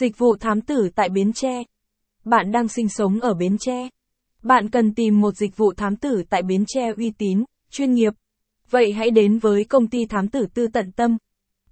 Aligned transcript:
Dịch 0.00 0.18
vụ 0.18 0.36
thám 0.36 0.60
tử 0.60 0.88
tại 0.94 1.08
Bến 1.08 1.32
Tre. 1.32 1.62
Bạn 2.24 2.52
đang 2.52 2.68
sinh 2.68 2.88
sống 2.88 3.20
ở 3.20 3.34
Bến 3.34 3.56
Tre. 3.60 3.88
Bạn 4.42 4.70
cần 4.70 4.94
tìm 4.94 5.20
một 5.20 5.36
dịch 5.36 5.56
vụ 5.56 5.72
thám 5.76 5.96
tử 5.96 6.22
tại 6.30 6.42
Bến 6.42 6.64
Tre 6.66 6.92
uy 6.96 7.10
tín, 7.18 7.44
chuyên 7.70 7.94
nghiệp. 7.94 8.12
Vậy 8.70 8.92
hãy 8.92 9.10
đến 9.10 9.38
với 9.38 9.64
công 9.64 9.88
ty 9.88 10.06
thám 10.06 10.28
tử 10.28 10.46
tư 10.54 10.66
tận 10.72 10.92
tâm. 10.92 11.16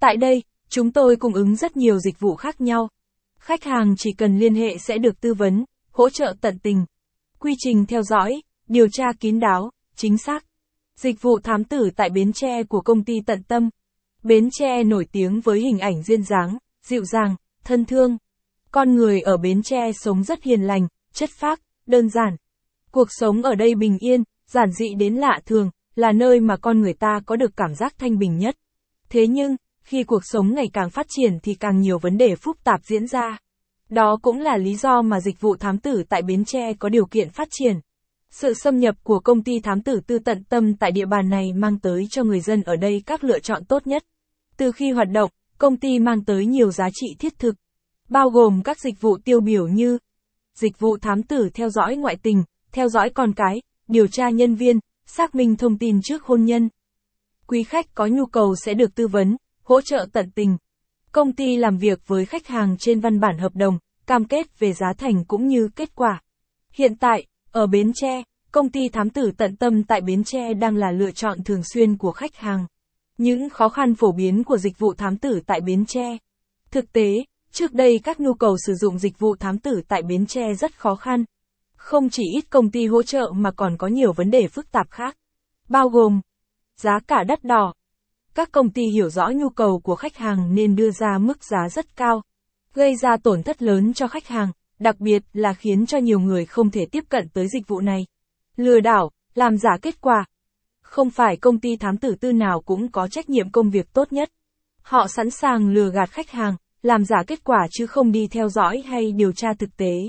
Tại 0.01 0.17
đây, 0.17 0.43
chúng 0.69 0.93
tôi 0.93 1.17
cung 1.17 1.35
ứng 1.35 1.57
rất 1.57 1.77
nhiều 1.77 1.99
dịch 1.99 2.21
vụ 2.21 2.35
khác 2.35 2.61
nhau. 2.61 2.89
Khách 3.39 3.65
hàng 3.65 3.95
chỉ 3.99 4.13
cần 4.13 4.39
liên 4.39 4.55
hệ 4.55 4.79
sẽ 4.79 4.99
được 4.99 5.21
tư 5.21 5.35
vấn, 5.35 5.65
hỗ 5.91 6.11
trợ 6.11 6.35
tận 6.41 6.59
tình. 6.59 6.85
Quy 7.39 7.53
trình 7.59 7.87
theo 7.87 8.03
dõi, 8.03 8.43
điều 8.67 8.89
tra 8.93 9.05
kín 9.21 9.41
đáo, 9.41 9.71
chính 9.97 10.19
xác. 10.19 10.45
Dịch 10.97 11.23
vụ 11.23 11.39
thám 11.39 11.65
tử 11.65 11.91
tại 11.97 12.11
Bến 12.11 12.33
Tre 12.33 12.63
của 12.63 12.81
công 12.81 13.05
ty 13.05 13.15
Tận 13.27 13.43
Tâm. 13.43 13.69
Bến 14.23 14.49
Tre 14.53 14.85
nổi 14.85 15.07
tiếng 15.13 15.41
với 15.41 15.61
hình 15.61 15.79
ảnh 15.79 16.03
duyên 16.03 16.23
dáng, 16.23 16.59
dịu 16.83 17.05
dàng, 17.05 17.37
thân 17.69 17.85
thương. 17.85 18.17
Con 18.71 18.95
người 18.95 19.21
ở 19.21 19.37
Bến 19.37 19.63
Tre 19.63 19.93
sống 19.93 20.23
rất 20.23 20.43
hiền 20.43 20.63
lành, 20.63 20.89
chất 21.13 21.31
phác, 21.39 21.61
đơn 21.87 22.09
giản. 22.09 22.37
Cuộc 22.91 23.09
sống 23.11 23.43
ở 23.43 23.55
đây 23.55 23.75
bình 23.75 23.99
yên, 23.99 24.23
giản 24.47 24.73
dị 24.73 24.95
đến 24.95 25.15
lạ 25.15 25.41
thường, 25.47 25.71
là 25.95 26.13
nơi 26.13 26.41
mà 26.41 26.57
con 26.57 26.81
người 26.81 26.93
ta 26.93 27.21
có 27.27 27.37
được 27.37 27.57
cảm 27.57 27.75
giác 27.75 27.95
thanh 27.99 28.19
bình 28.19 28.39
nhất. 28.39 28.57
Thế 29.09 29.27
nhưng, 29.27 29.57
khi 29.83 30.03
cuộc 30.03 30.23
sống 30.25 30.55
ngày 30.55 30.67
càng 30.73 30.91
phát 30.91 31.07
triển 31.09 31.39
thì 31.43 31.55
càng 31.55 31.81
nhiều 31.81 31.99
vấn 31.99 32.19
đề 32.19 32.37
phức 32.37 32.65
tạp 32.65 32.81
diễn 32.85 33.07
ra. 33.07 33.39
Đó 33.89 34.19
cũng 34.23 34.41
là 34.41 34.57
lý 34.57 34.77
do 34.77 35.03
mà 35.03 35.21
dịch 35.21 35.41
vụ 35.41 35.57
thám 35.57 35.79
tử 35.79 36.03
tại 36.09 36.23
Bến 36.23 36.45
Tre 36.45 36.73
có 36.79 36.89
điều 36.89 37.07
kiện 37.07 37.31
phát 37.31 37.49
triển. 37.51 37.81
Sự 38.31 38.55
xâm 38.55 38.79
nhập 38.79 38.95
của 39.03 39.21
công 39.21 39.43
ty 39.43 39.61
thám 39.61 39.83
tử 39.83 40.01
tư 40.07 40.19
tận 40.19 40.45
tâm 40.45 40.77
tại 40.77 40.93
địa 40.93 41.07
bàn 41.07 41.29
này 41.29 41.53
mang 41.53 41.79
tới 41.79 42.07
cho 42.11 42.25
người 42.25 42.41
dân 42.41 42.63
ở 42.63 42.77
đây 42.77 43.03
các 43.07 43.25
lựa 43.25 43.39
chọn 43.39 43.65
tốt 43.65 43.87
nhất. 43.87 44.05
Từ 44.57 44.73
khi 44.73 44.91
hoạt 44.91 45.09
động, 45.11 45.31
công 45.59 45.77
ty 45.77 45.99
mang 45.99 46.25
tới 46.25 46.47
nhiều 46.47 46.71
giá 46.71 46.89
trị 46.95 47.07
thiết 47.19 47.39
thực, 47.39 47.55
bao 48.09 48.31
gồm 48.31 48.63
các 48.63 48.81
dịch 48.81 49.01
vụ 49.01 49.19
tiêu 49.25 49.41
biểu 49.41 49.69
như 49.69 49.99
dịch 50.55 50.79
vụ 50.79 50.97
thám 50.99 51.23
tử 51.23 51.49
theo 51.55 51.71
dõi 51.71 51.97
ngoại 51.97 52.17
tình, 52.23 52.45
theo 52.73 52.89
dõi 52.89 53.11
con 53.11 53.33
cái, 53.33 53.63
điều 53.89 54.07
tra 54.07 54.31
nhân 54.31 54.55
viên, 54.55 54.79
xác 55.07 55.35
minh 55.35 55.57
thông 55.57 55.79
tin 55.79 56.01
trước 56.03 56.25
hôn 56.25 56.45
nhân. 56.45 56.69
Quý 57.47 57.63
khách 57.63 57.95
có 57.95 58.07
nhu 58.07 58.27
cầu 58.27 58.55
sẽ 58.65 58.75
được 58.75 58.95
tư 58.95 59.07
vấn, 59.07 59.37
hỗ 59.63 59.81
trợ 59.81 60.07
tận 60.13 60.31
tình. 60.31 60.57
Công 61.13 61.33
ty 61.33 61.57
làm 61.57 61.77
việc 61.79 62.01
với 62.07 62.27
khách 62.27 62.47
hàng 62.47 62.77
trên 62.79 63.01
văn 63.01 63.21
bản 63.21 63.39
hợp 63.39 63.55
đồng, 63.55 63.79
cam 64.07 64.25
kết 64.25 64.59
về 64.59 64.73
giá 64.73 64.93
thành 64.99 65.25
cũng 65.25 65.47
như 65.47 65.69
kết 65.77 65.95
quả. 65.95 66.23
Hiện 66.73 66.97
tại, 66.97 67.27
ở 67.53 67.67
Bến 67.67 67.93
Tre, 67.95 68.23
công 68.53 68.71
ty 68.71 68.89
thám 68.89 69.11
tử 69.11 69.31
tận 69.37 69.57
tâm 69.57 69.83
tại 69.83 70.01
Bến 70.01 70.25
Tre 70.25 70.55
đang 70.55 70.77
là 70.77 70.91
lựa 70.91 71.11
chọn 71.11 71.45
thường 71.45 71.63
xuyên 71.73 71.97
của 71.97 72.13
khách 72.13 72.37
hàng. 72.37 72.67
Những 73.19 73.51
khó 73.51 73.69
khăn 73.69 73.95
phổ 73.95 74.13
biến 74.13 74.45
của 74.45 74.57
dịch 74.57 74.79
vụ 74.79 74.95
thám 74.95 75.17
tử 75.17 75.41
tại 75.47 75.61
Bến 75.61 75.87
Tre. 75.87 76.17
Thực 76.71 76.93
tế, 76.93 77.25
trước 77.53 77.73
đây 77.73 78.01
các 78.05 78.21
nhu 78.21 78.35
cầu 78.35 78.57
sử 78.67 78.75
dụng 78.75 78.99
dịch 78.99 79.19
vụ 79.19 79.37
thám 79.37 79.59
tử 79.59 79.81
tại 79.89 80.03
Bến 80.03 80.27
Tre 80.27 80.55
rất 80.55 80.79
khó 80.79 80.95
khăn. 80.95 81.25
Không 81.77 82.11
chỉ 82.11 82.23
ít 82.35 82.51
công 82.51 82.71
ty 82.71 82.87
hỗ 82.87 83.03
trợ 83.03 83.31
mà 83.35 83.51
còn 83.51 83.77
có 83.77 83.87
nhiều 83.87 84.13
vấn 84.13 84.31
đề 84.31 84.49
phức 84.49 84.71
tạp 84.71 84.91
khác. 84.91 85.17
Bao 85.69 85.89
gồm 85.89 86.21
giá 86.77 86.99
cả 87.07 87.25
đắt 87.25 87.45
đỏ. 87.45 87.75
Các 88.35 88.53
công 88.53 88.71
ty 88.71 88.83
hiểu 88.83 89.11
rõ 89.11 89.31
nhu 89.35 89.49
cầu 89.49 89.81
của 89.81 89.97
khách 89.97 90.17
hàng 90.17 90.55
nên 90.55 90.77
đưa 90.77 90.91
ra 90.91 91.19
mức 91.19 91.45
giá 91.45 91.69
rất 91.69 91.97
cao, 91.97 92.23
gây 92.75 92.97
ra 92.97 93.17
tổn 93.17 93.43
thất 93.43 93.63
lớn 93.63 93.93
cho 93.95 94.09
khách 94.09 94.27
hàng, 94.27 94.53
đặc 94.79 95.01
biệt 95.01 95.23
là 95.33 95.53
khiến 95.53 95.87
cho 95.87 95.99
nhiều 95.99 96.21
người 96.21 96.47
không 96.47 96.71
thể 96.71 96.87
tiếp 96.87 97.05
cận 97.09 97.29
tới 97.29 97.49
dịch 97.49 97.69
vụ 97.69 97.81
này. 97.81 98.07
Lừa 98.57 98.81
đảo, 98.81 99.11
làm 99.35 99.57
giả 99.57 99.71
kết 99.83 100.01
quả. 100.01 100.27
Không 100.89 101.11
phải 101.11 101.37
công 101.37 101.61
ty 101.61 101.77
thám 101.77 101.97
tử 101.97 102.15
tư 102.21 102.33
nào 102.33 102.61
cũng 102.61 102.93
có 102.93 103.09
trách 103.09 103.31
nhiệm 103.31 103.51
công 103.51 103.71
việc 103.71 103.93
tốt 103.93 104.13
nhất. 104.13 104.31
Họ 104.83 105.07
sẵn 105.09 105.31
sàng 105.31 105.71
lừa 105.71 105.91
gạt 105.91 106.11
khách 106.11 106.31
hàng, 106.31 106.57
làm 106.83 107.05
giả 107.05 107.17
kết 107.27 107.45
quả 107.45 107.67
chứ 107.71 107.87
không 107.87 108.13
đi 108.13 108.27
theo 108.27 108.49
dõi 108.49 108.83
hay 108.87 109.13
điều 109.13 109.33
tra 109.33 109.49
thực 109.59 109.77
tế. 109.77 110.09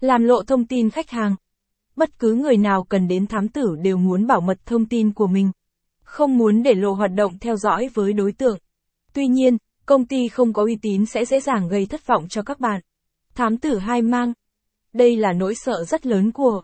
Làm 0.00 0.24
lộ 0.24 0.42
thông 0.42 0.66
tin 0.66 0.90
khách 0.90 1.10
hàng. 1.10 1.36
Bất 1.96 2.18
cứ 2.18 2.34
người 2.34 2.56
nào 2.56 2.84
cần 2.88 3.08
đến 3.08 3.26
thám 3.26 3.48
tử 3.48 3.76
đều 3.82 3.96
muốn 3.96 4.26
bảo 4.26 4.40
mật 4.40 4.58
thông 4.66 4.86
tin 4.86 5.12
của 5.12 5.26
mình. 5.26 5.50
Không 6.02 6.38
muốn 6.38 6.62
để 6.62 6.74
lộ 6.74 6.92
hoạt 6.92 7.10
động 7.14 7.38
theo 7.38 7.56
dõi 7.56 7.88
với 7.94 8.12
đối 8.12 8.32
tượng. 8.32 8.58
Tuy 9.12 9.26
nhiên, 9.26 9.56
công 9.86 10.06
ty 10.06 10.28
không 10.28 10.52
có 10.52 10.64
uy 10.64 10.76
tín 10.82 11.06
sẽ 11.06 11.24
dễ 11.24 11.40
dàng 11.40 11.68
gây 11.68 11.86
thất 11.86 12.06
vọng 12.06 12.26
cho 12.28 12.42
các 12.42 12.60
bạn. 12.60 12.80
Thám 13.34 13.56
tử 13.56 13.78
hai 13.78 14.02
mang. 14.02 14.32
Đây 14.92 15.16
là 15.16 15.32
nỗi 15.32 15.54
sợ 15.54 15.84
rất 15.84 16.06
lớn 16.06 16.32
của 16.32 16.62